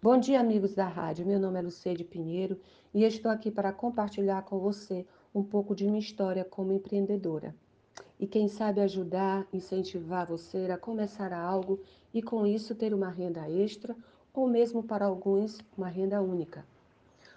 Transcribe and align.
Bom 0.00 0.16
dia, 0.16 0.38
amigos 0.38 0.76
da 0.76 0.86
rádio. 0.86 1.26
Meu 1.26 1.40
nome 1.40 1.58
é 1.58 1.62
Lucede 1.62 2.04
Pinheiro 2.04 2.56
e 2.94 3.02
estou 3.02 3.32
aqui 3.32 3.50
para 3.50 3.72
compartilhar 3.72 4.42
com 4.42 4.56
você 4.60 5.04
um 5.34 5.42
pouco 5.42 5.74
de 5.74 5.88
minha 5.88 5.98
história 5.98 6.44
como 6.44 6.72
empreendedora. 6.72 7.52
E 8.16 8.24
quem 8.24 8.46
sabe 8.46 8.80
ajudar, 8.80 9.44
incentivar 9.52 10.24
você 10.24 10.70
a 10.70 10.78
começar 10.78 11.32
algo 11.32 11.80
e 12.14 12.22
com 12.22 12.46
isso 12.46 12.76
ter 12.76 12.94
uma 12.94 13.08
renda 13.08 13.50
extra 13.50 13.96
ou 14.32 14.46
mesmo 14.46 14.84
para 14.84 15.04
alguns 15.04 15.58
uma 15.76 15.88
renda 15.88 16.22
única. 16.22 16.64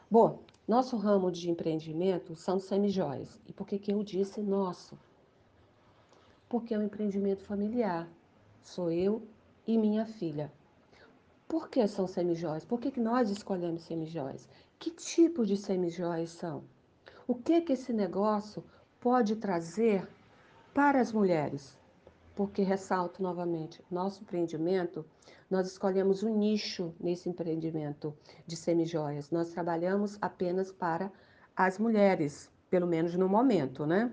Bom, 0.09 0.37
nosso 0.67 0.95
ramo 0.97 1.31
de 1.31 1.49
empreendimento 1.49 2.35
são 2.35 2.59
semijóias. 2.59 3.39
E 3.47 3.53
por 3.53 3.65
que, 3.65 3.79
que 3.79 3.91
eu 3.91 4.03
disse 4.03 4.39
nosso? 4.39 4.95
Porque 6.47 6.75
é 6.75 6.77
um 6.77 6.83
empreendimento 6.83 7.41
familiar. 7.41 8.07
Sou 8.61 8.91
eu 8.91 9.23
e 9.65 9.79
minha 9.79 10.05
filha. 10.05 10.51
Por 11.51 11.67
que 11.67 11.85
são 11.85 12.07
semijóias? 12.07 12.63
Por 12.63 12.79
que, 12.79 12.89
que 12.89 13.01
nós 13.01 13.29
escolhemos 13.29 13.81
semijóias? 13.81 14.47
Que 14.79 14.89
tipo 14.89 15.45
de 15.45 15.57
semijóias 15.57 16.29
são? 16.29 16.63
O 17.27 17.35
que, 17.35 17.59
que 17.59 17.73
esse 17.73 17.91
negócio 17.91 18.63
pode 19.01 19.35
trazer 19.35 20.07
para 20.73 21.01
as 21.01 21.11
mulheres? 21.11 21.77
Porque, 22.37 22.61
ressalto 22.61 23.21
novamente, 23.21 23.83
nosso 23.91 24.21
empreendimento, 24.21 25.05
nós 25.49 25.67
escolhemos 25.67 26.23
um 26.23 26.33
nicho 26.37 26.95
nesse 26.97 27.27
empreendimento 27.27 28.15
de 28.47 28.55
semijóias. 28.55 29.29
Nós 29.29 29.49
trabalhamos 29.49 30.17
apenas 30.21 30.71
para 30.71 31.11
as 31.53 31.77
mulheres, 31.77 32.49
pelo 32.69 32.87
menos 32.87 33.13
no 33.15 33.27
momento, 33.27 33.85
né? 33.85 34.09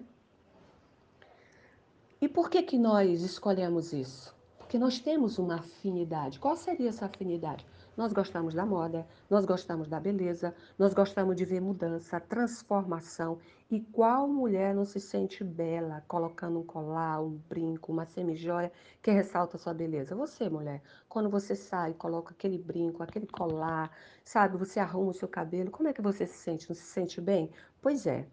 E 2.20 2.27
por 2.29 2.51
que, 2.51 2.65
que 2.65 2.77
nós 2.77 3.23
escolhemos 3.23 3.93
isso? 3.93 4.37
Porque 4.69 4.79
nós 4.79 4.99
temos 4.99 5.39
uma 5.39 5.55
afinidade. 5.55 6.39
Qual 6.39 6.55
seria 6.55 6.91
essa 6.91 7.07
afinidade? 7.07 7.67
Nós 7.97 8.13
gostamos 8.13 8.53
da 8.53 8.67
moda, 8.67 9.07
nós 9.31 9.47
gostamos 9.47 9.89
da 9.89 9.99
beleza, 9.99 10.55
nós 10.79 10.93
gostamos 10.93 11.37
de 11.37 11.47
ver 11.47 11.59
mudança, 11.59 12.20
transformação. 12.20 13.39
E 13.70 13.81
qual 13.81 14.29
mulher 14.29 14.75
não 14.75 14.84
se 14.84 15.01
sente 15.01 15.42
bela 15.42 16.05
colocando 16.07 16.59
um 16.59 16.62
colar, 16.62 17.23
um 17.23 17.41
brinco, 17.48 17.91
uma 17.91 18.05
semijoia 18.05 18.70
que 19.01 19.11
ressalta 19.11 19.57
sua 19.57 19.73
beleza? 19.73 20.15
Você, 20.15 20.51
mulher, 20.51 20.83
quando 21.09 21.31
você 21.31 21.57
sai, 21.57 21.95
coloca 21.95 22.35
aquele 22.35 22.59
brinco, 22.59 23.03
aquele 23.03 23.27
colar, 23.27 23.91
sabe, 24.23 24.59
você 24.59 24.79
arruma 24.79 25.12
o 25.12 25.14
seu 25.14 25.29
cabelo, 25.29 25.70
como 25.70 25.89
é 25.89 25.95
que 25.95 26.03
você 26.03 26.27
se 26.27 26.37
sente? 26.37 26.69
Não 26.69 26.77
se 26.77 26.83
sente 26.83 27.23
bem? 27.23 27.51
Pois 27.81 28.07
é. 28.07 28.27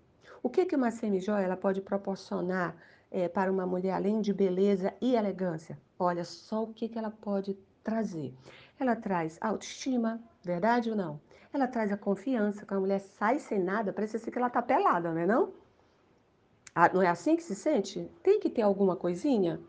O 0.43 0.49
que, 0.49 0.65
que 0.65 0.75
uma 0.75 0.91
semijoia 0.91 1.45
ela 1.45 1.55
pode 1.55 1.79
proporcionar 1.79 2.75
é, 3.09 3.29
para 3.29 3.49
uma 3.49 3.65
mulher, 3.65 3.93
além 3.93 4.19
de 4.19 4.33
beleza 4.33 4.93
e 4.99 5.15
elegância? 5.15 5.79
Olha 5.97 6.23
só 6.25 6.63
o 6.63 6.73
que, 6.73 6.89
que 6.89 6.97
ela 6.97 7.11
pode 7.11 7.57
trazer. 7.83 8.33
Ela 8.79 8.95
traz 8.95 9.37
autoestima, 9.41 10.21
verdade 10.43 10.89
ou 10.89 10.95
não? 10.95 11.19
Ela 11.53 11.67
traz 11.67 11.91
a 11.91 11.97
confiança, 11.97 12.65
quando 12.65 12.79
a 12.79 12.81
mulher 12.81 12.99
sai 12.99 13.39
sem 13.39 13.59
nada, 13.59 13.93
parece 13.93 14.17
assim 14.17 14.29
que 14.29 14.37
ela 14.37 14.49
tá 14.49 14.61
pelada, 14.61 15.11
não 15.13 15.21
é 15.21 15.25
não? 15.25 15.53
Ah, 16.73 16.91
não 16.93 17.01
é 17.01 17.07
assim 17.07 17.37
que 17.37 17.43
se 17.43 17.55
sente? 17.55 18.11
Tem 18.21 18.39
que 18.39 18.49
ter 18.49 18.61
alguma 18.61 18.97
coisinha? 18.97 19.61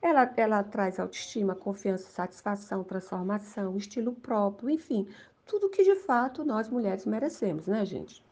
Ela, 0.00 0.32
ela 0.36 0.62
traz 0.62 1.00
autoestima, 1.00 1.54
confiança, 1.56 2.08
satisfação, 2.08 2.84
transformação, 2.84 3.76
estilo 3.76 4.12
próprio, 4.12 4.70
enfim, 4.70 5.08
tudo 5.44 5.70
que 5.70 5.82
de 5.82 5.96
fato 5.96 6.44
nós 6.44 6.68
mulheres 6.68 7.04
merecemos, 7.04 7.66
né, 7.66 7.84
gente? 7.84 8.22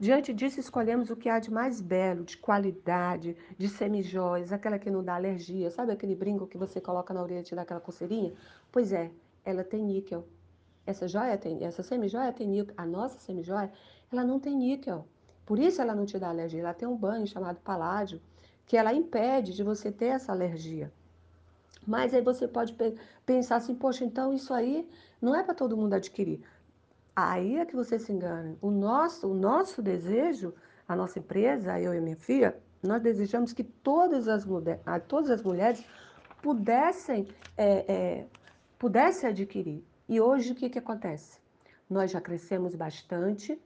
Diante 0.00 0.32
disso, 0.32 0.60
escolhemos 0.60 1.10
o 1.10 1.16
que 1.16 1.28
há 1.28 1.40
de 1.40 1.50
mais 1.50 1.80
belo, 1.80 2.22
de 2.22 2.36
qualidade, 2.36 3.36
de 3.56 3.68
semijóias, 3.68 4.52
aquela 4.52 4.78
que 4.78 4.88
não 4.88 5.02
dá 5.02 5.16
alergia. 5.16 5.72
Sabe 5.72 5.90
aquele 5.90 6.14
brinco 6.14 6.46
que 6.46 6.56
você 6.56 6.80
coloca 6.80 7.12
na 7.12 7.20
orelha 7.20 7.40
e 7.40 7.42
te 7.42 7.54
dá 7.54 7.62
aquela 7.62 7.80
coceirinha? 7.80 8.32
Pois 8.70 8.92
é, 8.92 9.10
ela 9.44 9.64
tem 9.64 9.84
níquel. 9.84 10.24
Essa 10.86 11.08
joia 11.08 11.36
tem, 11.36 11.64
essa 11.64 11.82
semijoia 11.82 12.32
tem 12.32 12.46
níquel. 12.46 12.74
A 12.76 12.86
nossa 12.86 13.18
semijoia, 13.18 13.72
ela 14.12 14.22
não 14.22 14.38
tem 14.38 14.56
níquel. 14.56 15.04
Por 15.44 15.58
isso 15.58 15.82
ela 15.82 15.96
não 15.96 16.06
te 16.06 16.16
dá 16.16 16.28
alergia. 16.28 16.60
Ela 16.60 16.74
tem 16.74 16.86
um 16.86 16.96
banho 16.96 17.26
chamado 17.26 17.58
paládio, 17.58 18.20
que 18.66 18.76
ela 18.76 18.94
impede 18.94 19.52
de 19.52 19.64
você 19.64 19.90
ter 19.90 20.06
essa 20.06 20.30
alergia. 20.30 20.92
Mas 21.84 22.14
aí 22.14 22.22
você 22.22 22.46
pode 22.46 22.76
pensar 23.26 23.56
assim, 23.56 23.74
poxa, 23.74 24.04
então 24.04 24.32
isso 24.32 24.54
aí 24.54 24.88
não 25.20 25.34
é 25.34 25.42
para 25.42 25.54
todo 25.54 25.76
mundo 25.76 25.94
adquirir. 25.94 26.40
Aí 27.20 27.56
é 27.56 27.66
que 27.66 27.74
você 27.74 27.98
se 27.98 28.12
engana. 28.12 28.56
O 28.62 28.70
nosso, 28.70 29.28
o 29.28 29.34
nosso 29.34 29.82
desejo, 29.82 30.54
a 30.86 30.94
nossa 30.94 31.18
empresa, 31.18 31.80
eu 31.80 31.92
e 31.92 32.00
minha 32.00 32.14
filha, 32.14 32.56
nós 32.80 33.02
desejamos 33.02 33.52
que 33.52 33.64
todas 33.64 34.28
as, 34.28 34.44
mulher, 34.44 34.80
todas 35.08 35.28
as 35.28 35.42
mulheres 35.42 35.84
pudessem, 36.40 37.26
é, 37.56 37.92
é, 37.92 38.26
pudessem 38.78 39.30
adquirir. 39.30 39.84
E 40.08 40.20
hoje 40.20 40.52
o 40.52 40.54
que, 40.54 40.70
que 40.70 40.78
acontece? 40.78 41.40
Nós 41.90 42.12
já 42.12 42.20
crescemos 42.20 42.76
bastante 42.76 43.60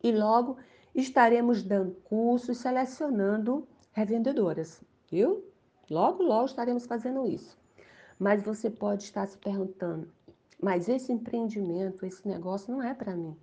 e 0.00 0.12
logo 0.12 0.56
estaremos 0.94 1.60
dando 1.60 1.96
cursos, 2.04 2.58
selecionando 2.58 3.66
revendedoras, 3.92 4.80
viu? 5.10 5.44
Logo, 5.90 6.22
logo 6.22 6.44
estaremos 6.44 6.86
fazendo 6.86 7.26
isso. 7.26 7.58
Mas 8.16 8.44
você 8.44 8.70
pode 8.70 9.02
estar 9.02 9.26
se 9.26 9.36
perguntando, 9.38 10.08
mas 10.60 10.88
esse 10.88 11.12
empreendimento, 11.12 12.06
esse 12.06 12.26
negócio 12.26 12.72
não 12.72 12.82
é 12.82 12.94
para 12.94 13.16
mim. 13.16 13.36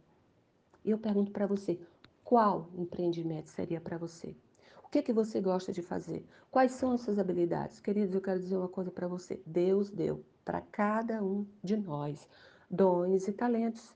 E 0.83 0.91
eu 0.91 0.97
pergunto 0.97 1.31
para 1.31 1.45
você, 1.45 1.79
qual 2.23 2.69
empreendimento 2.75 3.49
seria 3.49 3.79
para 3.79 3.97
você? 3.97 4.35
O 4.83 4.89
que, 4.89 4.99
é 4.99 5.01
que 5.01 5.13
você 5.13 5.39
gosta 5.39 5.71
de 5.71 5.81
fazer? 5.81 6.25
Quais 6.49 6.71
são 6.73 6.91
as 6.91 7.01
suas 7.01 7.19
habilidades? 7.19 7.79
Queridos, 7.79 8.13
eu 8.13 8.21
quero 8.21 8.39
dizer 8.39 8.57
uma 8.57 8.67
coisa 8.67 8.91
para 8.91 9.07
você. 9.07 9.41
Deus 9.45 9.89
deu 9.89 10.23
para 10.43 10.61
cada 10.61 11.23
um 11.23 11.45
de 11.63 11.77
nós 11.77 12.27
dons 12.69 13.27
e 13.27 13.33
talentos. 13.33 13.93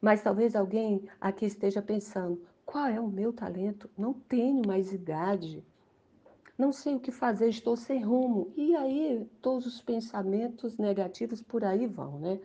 Mas 0.00 0.22
talvez 0.22 0.56
alguém 0.56 1.08
aqui 1.20 1.46
esteja 1.46 1.80
pensando, 1.80 2.42
qual 2.64 2.86
é 2.86 3.00
o 3.00 3.08
meu 3.08 3.32
talento? 3.32 3.88
Não 3.96 4.12
tenho 4.12 4.66
mais 4.66 4.92
idade 4.92 5.64
não 6.56 6.72
sei 6.72 6.94
o 6.94 7.00
que 7.00 7.10
fazer, 7.10 7.48
estou 7.48 7.76
sem 7.76 8.02
rumo. 8.02 8.52
E 8.56 8.74
aí 8.76 9.28
todos 9.42 9.66
os 9.66 9.80
pensamentos 9.80 10.78
negativos 10.78 11.42
por 11.42 11.64
aí 11.64 11.86
vão, 11.86 12.18
né? 12.18 12.40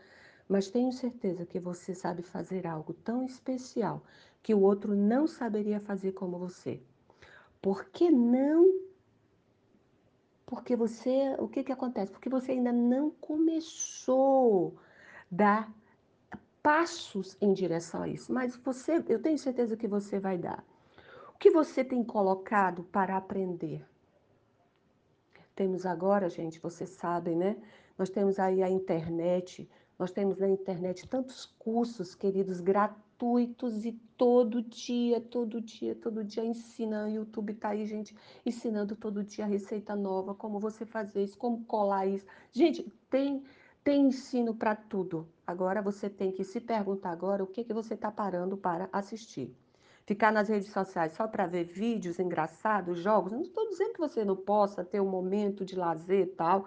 Mas 0.48 0.70
tenho 0.70 0.92
certeza 0.92 1.46
que 1.46 1.60
você 1.60 1.94
sabe 1.94 2.24
fazer 2.24 2.66
algo 2.66 2.94
tão 2.94 3.24
especial 3.24 4.04
que 4.42 4.54
o 4.54 4.62
outro 4.62 4.96
não 4.96 5.28
saberia 5.28 5.80
fazer 5.80 6.14
como 6.14 6.40
você. 6.40 6.82
Por 7.62 7.86
que 7.86 8.10
não? 8.10 8.90
Porque 10.46 10.76
você, 10.76 11.36
o 11.38 11.48
que 11.48 11.64
que 11.64 11.72
acontece? 11.72 12.12
Porque 12.12 12.30
você 12.30 12.54
ainda 12.54 12.72
não 12.72 13.12
começou 13.12 14.76
a 14.78 14.82
dar 15.30 15.74
passos 16.64 17.38
em 17.40 17.54
direção 17.54 18.02
a 18.02 18.08
isso. 18.08 18.34
Mas 18.34 18.56
você, 18.56 19.04
eu 19.08 19.22
tenho 19.22 19.38
certeza 19.38 19.78
que 19.78 19.88
você 19.88 20.20
vai 20.20 20.38
dar. 20.38 20.66
O 21.36 21.38
que 21.38 21.52
você 21.52 21.84
tem 21.84 22.04
colocado 22.04 22.84
para 22.86 23.16
aprender? 23.16 23.86
Temos 25.60 25.86
agora, 25.86 26.30
gente, 26.30 26.58
vocês 26.58 26.92
sabem, 26.92 27.36
né? 27.36 27.58
Nós 27.98 28.10
temos 28.10 28.40
aí 28.40 28.64
a 28.64 28.70
internet, 28.70 29.70
nós 30.00 30.10
temos 30.10 30.40
na 30.40 30.48
internet 30.48 31.06
tantos 31.06 31.46
cursos, 31.60 32.16
queridos, 32.16 32.62
gratuitos 32.62 33.84
e 33.84 33.92
todo 34.16 34.62
dia, 34.62 35.20
todo 35.20 35.60
dia, 35.60 35.94
todo 35.96 36.24
dia 36.24 36.46
ensina. 36.46 37.04
O 37.04 37.10
YouTube 37.10 37.56
tá 37.56 37.72
aí, 37.72 37.86
gente, 37.86 38.16
ensinando 38.46 38.96
todo 38.96 39.22
dia 39.22 39.46
receita 39.46 39.98
nova, 39.98 40.34
como 40.34 40.62
você 40.62 40.86
fazer 40.86 41.26
isso, 41.26 41.38
como 41.38 41.66
colar 41.66 42.08
isso. 42.08 42.26
Gente, 42.54 42.90
tem 43.10 43.44
tem 43.84 44.08
ensino 44.08 44.56
para 44.56 44.78
tudo. 44.78 45.28
Agora 45.46 45.82
você 45.82 46.10
tem 46.10 46.32
que 46.32 46.46
se 46.46 46.62
perguntar 46.62 47.12
agora 47.12 47.44
o 47.44 47.48
que 47.48 47.66
que 47.66 47.74
você 47.74 47.96
está 47.96 48.10
parando 48.10 48.56
para 48.56 48.88
assistir. 48.94 49.54
Ficar 50.10 50.32
nas 50.32 50.50
redes 50.50 50.72
sociais 50.72 51.14
só 51.14 51.28
para 51.28 51.46
ver 51.46 51.66
vídeos 51.66 52.18
engraçados, 52.18 52.98
jogos, 52.98 53.32
não 53.32 53.44
estou 53.44 53.70
dizendo 53.70 53.94
que 53.94 54.00
você 54.00 54.26
não 54.26 54.36
possa 54.36 54.84
ter 54.84 55.00
um 55.00 55.08
momento 55.08 55.64
de 55.64 55.76
lazer 55.76 56.22
e 56.22 56.32
tal, 56.32 56.66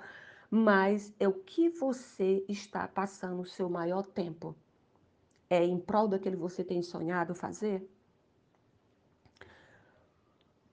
mas 0.49 1.13
é 1.19 1.27
o 1.27 1.33
que 1.33 1.69
você 1.69 2.45
está 2.49 2.87
passando 2.87 3.41
o 3.41 3.45
seu 3.45 3.69
maior 3.69 4.07
tempo. 4.07 4.55
É 5.51 5.65
em 5.65 5.77
prol 5.77 6.07
daquele 6.07 6.37
que 6.37 6.41
você 6.43 6.63
tem 6.63 6.85
sonhado 6.85 7.35
fazer? 7.35 7.85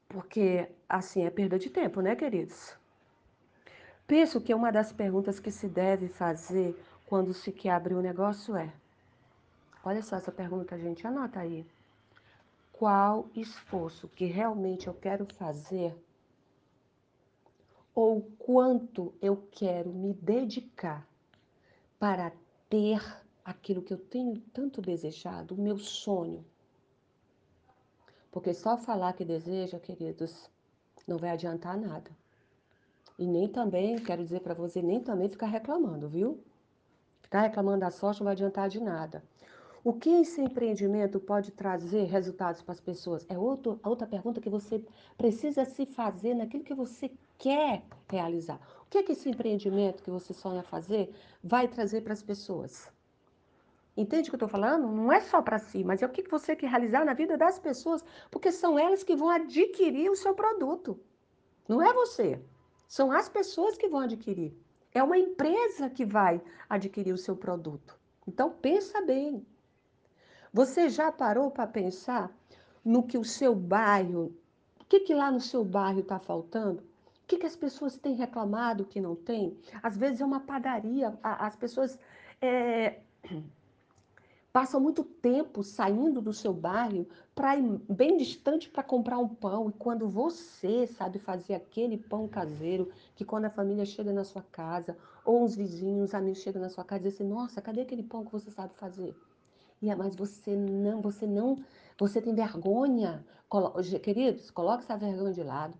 Porque 0.08 0.70
assim 0.88 1.26
é 1.26 1.32
perda 1.32 1.58
de 1.58 1.72
tempo, 1.72 2.02
né, 2.02 2.16
queridos? 2.16 2.78
Penso 4.06 4.40
que 4.40 4.54
uma 4.54 4.72
das 4.72 4.94
perguntas 4.94 5.40
que 5.40 5.50
se 5.50 5.68
deve 5.68 6.08
fazer 6.08 6.80
quando 7.08 7.34
se 7.34 7.52
quer 7.52 7.72
abrir 7.72 7.96
um 7.96 8.02
negócio 8.02 8.56
é: 8.56 8.72
olha 9.84 10.04
só 10.04 10.18
essa 10.18 10.32
pergunta, 10.32 10.78
gente, 10.78 11.08
anota 11.08 11.40
aí 11.40 11.66
qual 12.80 13.30
esforço 13.36 14.08
que 14.08 14.24
realmente 14.24 14.88
eu 14.88 14.94
quero 14.94 15.26
fazer 15.36 15.94
ou 17.94 18.22
quanto 18.40 19.14
eu 19.22 19.36
quero 19.52 19.90
me 19.90 20.14
dedicar 20.14 21.06
para 22.00 22.32
ter 22.70 23.02
aquilo 23.44 23.82
que 23.82 23.94
eu 23.94 23.98
tenho 23.98 24.40
tanto 24.54 24.82
desejado, 24.82 25.56
o 25.56 25.62
meu 25.62 25.78
sonho. 25.78 26.46
Porque 28.32 28.54
só 28.54 28.78
falar 28.78 29.12
que 29.12 29.26
deseja, 29.26 29.78
queridos, 29.78 30.50
não 31.06 31.18
vai 31.18 31.32
adiantar 31.32 31.78
nada. 31.78 32.10
E 33.18 33.28
nem 33.28 33.50
também, 33.50 33.98
quero 33.98 34.24
dizer 34.24 34.40
para 34.40 34.54
você, 34.54 34.82
nem 34.82 35.02
também 35.02 35.28
ficar 35.28 35.48
reclamando, 35.48 36.08
viu? 36.08 36.42
Ficar 37.22 37.42
reclamando 37.42 37.82
da 37.82 37.92
sorte 37.92 38.22
não 38.22 38.26
vai 38.26 38.36
adiantar 38.36 38.70
de 38.70 38.80
nada. 38.80 39.22
O 39.82 39.94
que 39.94 40.10
esse 40.10 40.42
empreendimento 40.42 41.20
pode 41.22 41.52
trazer 41.52 42.04
resultados 42.04 42.62
para 42.62 42.74
as 42.74 42.82
pessoas? 42.82 43.26
É 43.30 43.38
outro, 43.38 43.80
outra 43.82 44.06
pergunta 44.06 44.42
que 44.42 44.50
você 44.50 44.84
precisa 45.18 45.64
se 45.64 45.86
fazer 45.86 46.34
naquilo 46.34 46.66
que 46.66 46.74
você 46.74 47.10
quer 47.38 47.84
realizar. 48.10 48.60
O 48.82 48.90
que 48.90 48.98
é 48.98 49.04
que 49.04 49.14
esse 49.14 49.30
empreendimento 49.30 50.04
que 50.04 50.12
você 50.12 50.34
sonha 50.34 50.64
fazer 50.64 51.14
vai 51.42 51.66
trazer 51.68 52.02
para 52.02 52.12
as 52.12 52.22
pessoas? 52.22 52.92
Entende 53.96 54.30
o 54.30 54.32
que 54.32 54.36
eu 54.36 54.46
estou 54.46 54.50
falando? 54.50 54.88
Não 54.88 55.12
é 55.12 55.22
só 55.22 55.42
para 55.42 55.60
si, 55.60 55.84
mas 55.84 56.02
é 56.02 56.06
o 56.06 56.10
que 56.10 56.30
você 56.30 56.56
quer 56.56 56.70
realizar 56.70 57.06
na 57.06 57.14
vida 57.14 57.38
das 57.38 57.58
pessoas, 57.58 58.04
porque 58.30 58.52
são 58.52 58.78
elas 58.78 59.04
que 59.04 59.16
vão 59.16 59.30
adquirir 59.30 60.10
o 60.10 60.16
seu 60.16 60.34
produto. 60.34 61.00
Não 61.68 61.82
é 61.82 61.94
você. 61.94 62.42
São 62.88 63.12
as 63.12 63.30
pessoas 63.30 63.78
que 63.78 63.88
vão 63.88 64.02
adquirir. 64.02 64.54
É 64.94 65.02
uma 65.02 65.18
empresa 65.18 65.90
que 65.90 66.06
vai 66.06 66.42
adquirir 66.70 67.14
o 67.14 67.18
seu 67.18 67.36
produto. 67.36 67.98
Então 68.28 68.52
pensa 68.52 69.02
bem. 69.02 69.46
Você 70.52 70.90
já 70.90 71.12
parou 71.12 71.52
para 71.52 71.68
pensar 71.68 72.32
no 72.84 73.04
que 73.04 73.18
o 73.18 73.24
seu 73.24 73.54
bairro, 73.54 74.34
o 74.80 74.86
que, 74.86 75.02
que 75.02 75.14
lá 75.14 75.32
no 75.32 75.40
seu 75.40 75.64
bairro 75.64 76.00
está 76.00 76.18
faltando? 76.18 76.82
O 76.82 77.28
que, 77.28 77.38
que 77.38 77.46
as 77.46 77.56
pessoas 77.56 77.96
têm 77.96 78.16
reclamado 78.16 78.86
que 78.86 79.00
não 79.00 79.16
tem? 79.16 79.56
Às 79.84 79.96
vezes 79.96 80.22
é 80.22 80.26
uma 80.26 80.40
padaria, 80.40 81.14
as 81.22 81.56
pessoas 81.56 82.00
é, 82.42 83.00
passam 84.52 84.80
muito 84.80 85.04
tempo 85.04 85.62
saindo 85.62 86.20
do 86.20 86.34
seu 86.34 86.52
bairro 86.52 87.08
para 87.36 87.56
ir 87.56 87.80
bem 87.88 88.18
distante 88.18 88.68
para 88.70 88.82
comprar 88.82 89.20
um 89.20 89.28
pão. 89.28 89.70
E 89.70 89.74
quando 89.74 90.10
você 90.10 90.88
sabe 90.88 91.20
fazer 91.20 91.54
aquele 91.54 91.98
pão 91.98 92.28
caseiro, 92.28 92.92
que 93.16 93.24
quando 93.24 93.46
a 93.46 93.52
família 93.52 93.86
chega 93.86 94.12
na 94.12 94.24
sua 94.24 94.42
casa, 94.42 94.98
ou 95.24 95.44
os 95.44 95.56
vizinhos, 95.56 96.10
os 96.10 96.16
amigos 96.16 96.40
chegam 96.40 96.62
na 96.62 96.70
sua 96.70 96.84
casa 96.84 97.02
e 97.02 97.12
dizem 97.12 97.28
assim, 97.28 97.36
nossa, 97.36 97.62
cadê 97.62 97.82
aquele 97.82 98.02
pão 98.02 98.26
que 98.26 98.32
você 98.32 98.50
sabe 98.50 98.74
fazer? 98.74 99.16
Mas 99.82 100.16
você 100.16 100.56
não, 100.56 101.02
você 101.02 101.26
não, 101.26 101.58
você 101.98 102.22
tem 102.22 102.34
vergonha. 102.36 103.26
Queridos, 104.04 104.52
coloque 104.52 104.84
essa 104.84 104.98
vergonha 104.98 105.34
de 105.34 105.44
lado. 105.44 105.78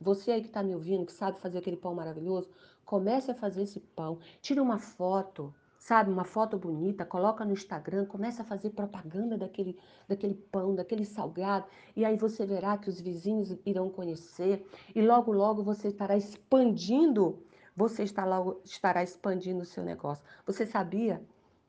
Você 0.00 0.32
aí 0.32 0.40
que 0.40 0.48
está 0.48 0.62
me 0.62 0.74
ouvindo, 0.74 1.06
que 1.06 1.12
sabe 1.12 1.40
fazer 1.40 1.58
aquele 1.58 1.76
pão 1.76 1.94
maravilhoso, 1.94 2.48
comece 2.84 3.30
a 3.30 3.34
fazer 3.34 3.62
esse 3.62 3.80
pão. 3.80 4.18
Tire 4.40 4.60
uma 4.60 4.78
foto, 4.78 5.54
sabe, 5.78 6.10
uma 6.10 6.24
foto 6.24 6.58
bonita, 6.58 7.04
coloca 7.04 7.44
no 7.44 7.52
Instagram, 7.52 8.06
comece 8.06 8.40
a 8.40 8.44
fazer 8.44 8.70
propaganda 8.70 9.36
daquele, 9.36 9.78
daquele 10.08 10.34
pão, 10.34 10.74
daquele 10.74 11.04
salgado, 11.04 11.66
e 11.96 12.04
aí 12.04 12.16
você 12.16 12.46
verá 12.46 12.78
que 12.78 12.88
os 12.88 13.00
vizinhos 13.00 13.56
irão 13.64 13.90
conhecer, 13.90 14.64
e 14.94 15.02
logo, 15.02 15.32
logo 15.32 15.62
você 15.62 15.88
estará 15.88 16.16
expandindo, 16.16 17.42
você 17.76 18.04
estará, 18.04 18.38
estará 18.64 19.02
expandindo 19.02 19.62
o 19.62 19.66
seu 19.66 19.82
negócio. 19.82 20.24
Você 20.46 20.66
sabia 20.66 21.20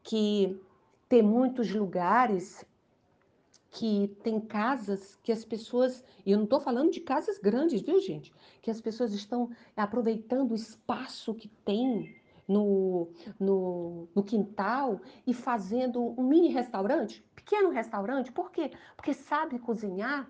que 0.03 0.61
tem 1.13 1.21
muitos 1.21 1.71
lugares 1.71 2.65
que 3.69 4.07
tem 4.23 4.41
casas 4.41 5.15
que 5.21 5.31
as 5.31 5.45
pessoas, 5.45 6.03
e 6.25 6.31
eu 6.31 6.37
não 6.39 6.45
estou 6.45 6.59
falando 6.59 6.89
de 6.89 7.01
casas 7.01 7.37
grandes, 7.37 7.83
viu, 7.83 7.99
gente? 7.99 8.33
Que 8.63 8.71
as 8.71 8.81
pessoas 8.81 9.13
estão 9.13 9.51
aproveitando 9.77 10.53
o 10.53 10.55
espaço 10.55 11.35
que 11.35 11.47
tem 11.47 12.15
no, 12.47 13.11
no, 13.39 14.07
no 14.15 14.23
quintal 14.23 14.99
e 15.27 15.35
fazendo 15.35 16.19
um 16.19 16.23
mini 16.23 16.47
restaurante, 16.47 17.23
pequeno 17.35 17.69
restaurante. 17.69 18.31
Por 18.31 18.49
quê? 18.51 18.71
Porque 18.95 19.13
sabe 19.13 19.59
cozinhar 19.59 20.27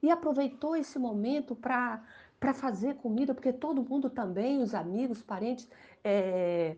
e 0.00 0.12
aproveitou 0.12 0.76
esse 0.76 0.96
momento 0.96 1.56
para 1.56 2.04
para 2.38 2.54
fazer 2.54 2.94
comida, 2.94 3.34
porque 3.34 3.52
todo 3.52 3.82
mundo 3.82 4.08
também, 4.08 4.62
os 4.62 4.72
amigos, 4.74 5.20
parentes, 5.20 5.68
é, 6.02 6.74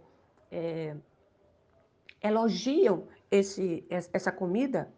é, 0.51 0.97
elogiam 2.21 3.07
esse, 3.33 3.83
essa 3.89 4.31
comida 4.31 4.93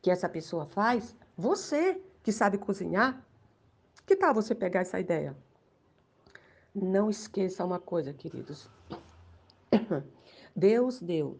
que 0.00 0.10
essa 0.10 0.26
pessoa 0.26 0.64
faz, 0.64 1.14
você 1.36 2.00
que 2.22 2.32
sabe 2.32 2.56
cozinhar, 2.56 3.22
que 4.06 4.16
tal 4.16 4.34
você 4.34 4.54
pegar 4.54 4.80
essa 4.80 4.98
ideia? 4.98 5.36
Não 6.74 7.10
esqueça 7.10 7.62
uma 7.62 7.78
coisa, 7.78 8.14
queridos. 8.14 8.70
Deus 10.56 10.98
deu 10.98 11.38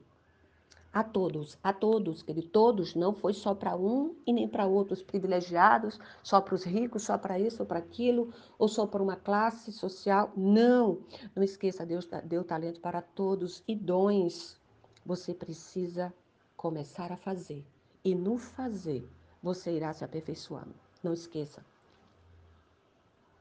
a 0.92 1.02
todos, 1.02 1.58
a 1.62 1.72
todos, 1.72 2.22
que 2.22 2.34
todos, 2.42 2.94
não 2.94 3.14
foi 3.14 3.32
só 3.32 3.54
para 3.54 3.74
um 3.74 4.14
e 4.26 4.32
nem 4.34 4.46
para 4.46 4.66
outros 4.66 5.02
privilegiados, 5.02 5.98
só 6.22 6.42
para 6.42 6.54
os 6.54 6.64
ricos, 6.64 7.04
só 7.04 7.16
para 7.16 7.40
isso 7.40 7.62
ou 7.62 7.66
para 7.66 7.78
aquilo, 7.78 8.30
ou 8.58 8.68
só 8.68 8.86
para 8.86 9.02
uma 9.02 9.16
classe 9.16 9.72
social. 9.72 10.30
Não, 10.36 10.98
não 11.34 11.42
esqueça, 11.42 11.86
Deus 11.86 12.06
deu 12.24 12.44
talento 12.44 12.80
para 12.82 13.00
todos 13.00 13.64
e 13.66 13.74
dons 13.74 14.60
você 15.04 15.34
precisa 15.34 16.12
começar 16.56 17.12
a 17.12 17.16
fazer. 17.16 17.64
E 18.04 18.14
no 18.14 18.38
fazer, 18.38 19.08
você 19.42 19.72
irá 19.72 19.92
se 19.92 20.04
aperfeiçoando. 20.04 20.74
Não 21.02 21.12
esqueça. 21.12 21.64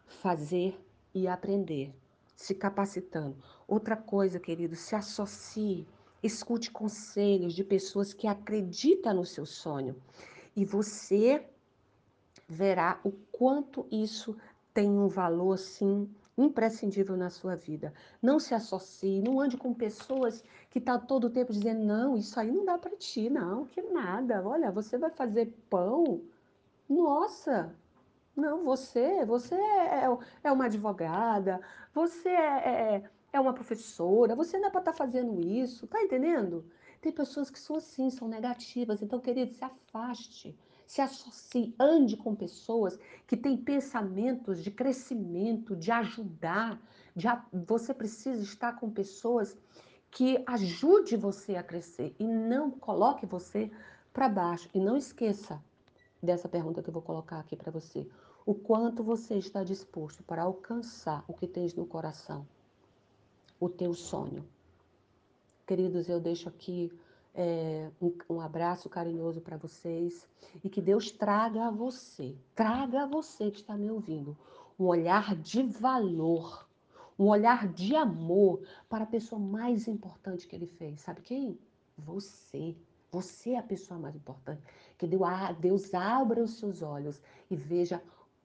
Fazer 0.06 0.80
e 1.14 1.28
aprender, 1.28 1.94
se 2.36 2.56
capacitando. 2.56 3.36
Outra 3.68 3.96
coisa, 3.96 4.40
querido, 4.40 4.76
se 4.76 4.96
associe, 4.96 5.88
escute 6.22 6.72
conselhos 6.72 7.54
de 7.54 7.64
pessoas 7.64 8.14
que 8.14 8.28
acreditam 8.28 9.14
no 9.16 9.26
seu 9.26 9.46
sonho. 9.46 9.96
E 10.56 10.66
você 10.66 11.46
verá 12.48 13.00
o 13.04 13.12
quanto 13.32 13.88
isso 13.92 14.36
tem 14.74 14.90
um 14.90 15.08
valor, 15.08 15.58
sim, 15.58 16.10
imprescindível 16.44 17.16
na 17.18 17.30
sua 17.30 17.56
vida. 17.56 17.94
Não 18.22 18.40
se 18.40 18.54
associe, 18.54 19.22
não 19.22 19.40
ande 19.40 19.58
com 19.58 19.74
pessoas 19.74 20.44
que 20.70 20.80
estão 20.80 21.00
tá 21.00 21.06
todo 21.06 21.26
o 21.26 21.30
tempo 21.30 21.54
dizendo: 21.54 21.84
não, 21.84 22.18
isso 22.18 22.40
aí 22.40 22.52
não 22.52 22.66
dá 22.66 22.78
para 22.78 22.96
ti, 22.98 23.30
não, 23.30 23.66
que 23.66 23.82
nada. 23.82 24.46
Olha, 24.48 24.72
você 24.72 24.98
vai 24.98 25.10
fazer 25.10 25.54
pão? 25.70 26.22
Nossa, 26.90 27.76
não, 28.36 28.64
você, 28.64 29.26
você 29.26 29.56
é, 29.56 30.06
é 30.44 30.52
uma 30.52 30.66
advogada, 30.66 31.62
você 31.94 32.30
é, 32.30 32.96
é, 32.96 33.04
é 33.34 33.40
uma 33.40 33.54
professora, 33.54 34.36
você 34.36 34.58
não 34.58 34.68
é 34.68 34.72
para 34.72 34.82
estar 34.82 34.92
tá 34.92 34.98
fazendo 34.98 35.40
isso, 35.40 35.88
tá 35.88 36.02
entendendo? 36.02 36.66
Tem 37.02 37.12
pessoas 37.12 37.50
que 37.50 37.60
são 37.60 37.78
assim, 37.78 38.10
são 38.10 38.28
negativas. 38.28 39.02
Então, 39.02 39.20
querido, 39.20 39.54
se 39.54 39.64
afaste 39.64 40.56
se 40.92 41.00
associe, 41.00 41.74
ande 41.80 42.18
com 42.18 42.36
pessoas 42.36 43.00
que 43.26 43.38
têm 43.38 43.56
pensamentos 43.56 44.62
de 44.62 44.70
crescimento, 44.70 45.74
de 45.74 45.90
ajudar. 45.90 46.82
De, 47.16 47.28
você 47.66 47.94
precisa 47.94 48.44
estar 48.44 48.78
com 48.78 48.90
pessoas 48.90 49.58
que 50.10 50.44
ajude 50.46 51.16
você 51.16 51.56
a 51.56 51.64
crescer 51.64 52.14
e 52.20 52.28
não 52.28 52.70
coloque 52.70 53.26
você 53.26 53.72
para 54.12 54.28
baixo. 54.28 54.70
E 54.74 54.82
não 54.82 54.98
esqueça 54.98 55.64
dessa 56.22 56.50
pergunta 56.50 56.84
que 56.84 56.90
eu 56.90 56.94
vou 56.94 57.02
colocar 57.02 57.40
aqui 57.40 57.56
para 57.56 57.72
você. 57.72 58.06
O 58.46 58.54
quanto 58.54 59.02
você 59.02 59.36
está 59.36 59.64
disposto 59.64 60.22
para 60.24 60.44
alcançar 60.44 61.24
o 61.26 61.34
que 61.34 61.48
tens 61.48 61.74
no 61.74 61.86
coração, 61.86 62.46
o 63.62 63.70
teu 63.70 63.94
sonho. 63.94 64.46
Queridos, 65.66 66.10
eu 66.10 66.20
deixo 66.20 66.50
aqui 66.50 66.92
é, 67.34 67.90
um, 68.02 68.14
um, 68.30 68.42
abraço 68.42 68.90
carinhoso 68.90 69.42
para 69.42 69.58
vocês 69.58 70.28
e 70.64 70.70
que 70.70 70.82
Deus 70.82 71.12
traga 71.12 71.68
a 71.68 71.72
você, 71.72 72.36
traga 72.54 73.04
a 73.04 73.06
você 73.06 73.50
que 73.50 73.60
está 73.62 73.78
me 73.78 73.90
ouvindo, 73.90 74.38
um 74.78 74.86
olhar 74.86 75.36
de 75.36 75.64
valor, 75.64 76.68
um 77.18 77.28
olhar 77.28 77.68
de 77.68 77.96
amor 77.96 78.62
para 78.90 79.04
a 79.04 79.08
pessoa 79.08 79.40
mais 79.40 79.88
importante 79.88 80.48
que 80.48 80.56
ele 80.56 80.68
fez. 80.68 81.02
Sabe 81.02 81.22
quem? 81.22 81.58
Você. 81.98 82.76
Você 83.12 83.52
é 83.52 83.60
a 83.60 83.64
pessoa 83.64 84.00
mais 84.00 84.16
importante. 84.16 84.62
Que 84.98 85.06
Deus 85.06 85.94
abra 85.94 86.42
os 86.42 86.58
seus 86.58 86.82
olhos 86.82 87.22
e 87.50 87.56
veja 87.56 88.02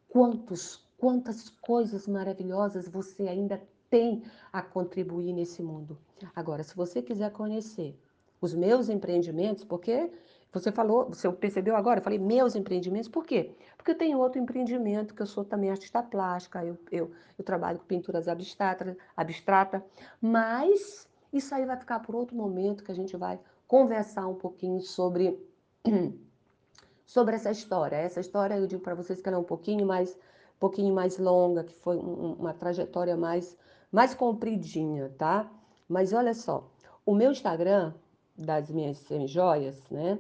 quantos, 0.09 0.85
quantas 0.99 1.49
coisas 1.49 2.07
maravilhosas 2.09 2.89
você 2.89 3.29
ainda 3.29 3.63
tem 3.89 4.25
a 4.53 4.61
contribuir 4.61 5.33
nesse 5.33 5.63
mundo. 5.63 5.97
Agora, 6.35 6.65
se 6.65 6.75
você 6.75 7.01
quiser 7.01 7.31
conhecer 7.31 7.97
os 8.41 8.55
meus 8.55 8.89
empreendimentos, 8.89 9.65
porque 9.65 10.11
você 10.53 10.73
falou, 10.73 11.09
você 11.09 11.31
percebeu 11.33 11.77
agora, 11.77 12.01
eu 12.01 12.05
falei 12.05 12.19
meus 12.19 12.55
empreendimentos, 12.55 13.09
por 13.09 13.25
quê? 13.25 13.55
Porque 13.77 13.91
eu 13.91 13.99
tenho 13.99 14.19
outro 14.19 14.41
empreendimento, 14.41 15.15
que 15.15 15.23
eu 15.23 15.27
sou 15.27 15.45
também 15.45 15.71
artista 15.71 16.03
plástica, 16.03 16.65
eu, 16.65 16.79
eu, 16.91 17.11
eu 17.39 17.45
trabalho 17.45 17.79
com 17.79 17.85
pinturas 17.85 18.27
abstratas, 18.27 18.97
abstrata, 19.17 19.85
mas 20.21 21.07
isso 21.33 21.55
aí 21.55 21.67
vai 21.67 21.77
ficar 21.77 22.01
por 22.01 22.15
outro 22.15 22.37
momento 22.37 22.83
que 22.83 22.93
a 22.93 22.95
gente 22.95 23.17
vai 23.17 23.39
conversar 23.67 24.27
um 24.27 24.35
pouquinho 24.35 24.81
sobre, 24.81 25.39
sobre 27.05 27.35
essa 27.35 27.51
história. 27.51 27.97
Essa 27.97 28.21
história, 28.21 28.55
eu 28.55 28.67
digo 28.67 28.83
para 28.83 28.95
vocês 28.95 29.21
que 29.21 29.29
ela 29.29 29.37
é 29.37 29.41
um 29.41 29.45
pouquinho 29.45 29.87
mais, 29.87 30.15
um 30.15 30.59
pouquinho 30.59 30.95
mais 30.95 31.19
longa, 31.19 31.65
que 31.65 31.75
foi 31.75 31.97
um, 31.97 32.35
uma 32.35 32.55
trajetória 32.55 33.17
mais, 33.17 33.57
mais 33.93 34.15
compridinha, 34.15 35.13
tá? 35.19 35.51
Mas 35.89 36.13
olha 36.13 36.33
só, 36.33 36.71
o 37.05 37.15
meu 37.15 37.31
Instagram, 37.31 37.93
das 38.37 38.71
minhas 38.71 38.99
semijoias, 38.99 39.83
né? 39.91 40.19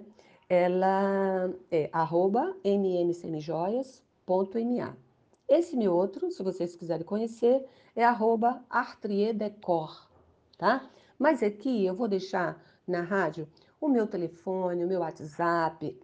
Ela 0.49 1.53
é 1.71 1.91
arroba 1.93 2.57
mmsemijoias.ma. 2.65 4.97
Esse 5.49 5.77
meu 5.77 5.95
outro, 5.95 6.31
se 6.31 6.43
vocês 6.43 6.75
quiserem 6.75 7.05
conhecer, 7.05 7.65
é 7.95 8.05
arroba 8.05 8.65
artriedecor, 8.69 10.09
tá? 10.59 10.89
Mas 11.19 11.43
aqui 11.43 11.85
eu 11.85 11.95
vou 11.95 12.09
deixar 12.09 12.63
na 12.87 13.01
rádio 13.01 13.49
o 13.81 13.89
meu 13.89 14.07
telefone, 14.07 14.85
o 14.85 14.89
meu 14.89 15.01
WhatsApp, 15.01 15.99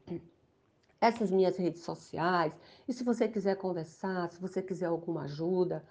essas 1.01 1.31
minhas 1.31 1.57
redes 1.57 1.83
sociais. 1.83 2.53
E 2.87 2.93
se 2.93 3.03
você 3.03 3.29
quiser 3.29 3.57
conversar, 3.57 4.31
se 4.31 4.41
você 4.41 4.63
quiser 4.63 4.87
alguma 4.87 5.23
ajuda, 5.23 5.85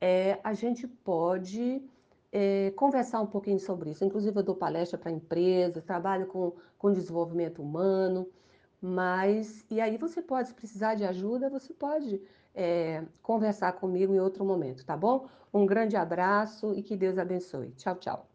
é, 0.00 0.38
a 0.42 0.54
gente 0.54 0.86
pode 0.86 1.82
é, 2.34 2.72
conversar 2.72 3.20
um 3.20 3.26
pouquinho 3.26 3.60
sobre 3.60 3.90
isso. 3.90 4.04
Inclusive, 4.04 4.36
eu 4.36 4.42
dou 4.42 4.56
palestra 4.56 4.98
para 4.98 5.10
empresas, 5.12 5.84
trabalho 5.84 6.26
com, 6.26 6.52
com 6.76 6.92
desenvolvimento 6.92 7.62
humano, 7.62 8.28
mas 8.82 9.64
e 9.70 9.80
aí 9.80 9.96
você 9.96 10.20
pode, 10.20 10.48
se 10.48 10.54
precisar 10.54 10.96
de 10.96 11.04
ajuda, 11.04 11.48
você 11.48 11.72
pode 11.72 12.20
é, 12.54 13.04
conversar 13.22 13.72
comigo 13.74 14.12
em 14.14 14.20
outro 14.20 14.44
momento, 14.44 14.84
tá 14.84 14.96
bom? 14.96 15.28
Um 15.52 15.64
grande 15.64 15.96
abraço 15.96 16.74
e 16.74 16.82
que 16.82 16.96
Deus 16.96 17.18
abençoe. 17.18 17.70
Tchau, 17.72 17.96
tchau. 17.96 18.33